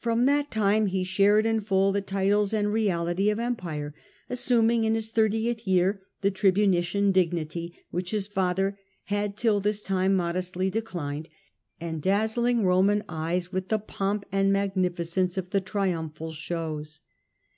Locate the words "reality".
2.72-3.30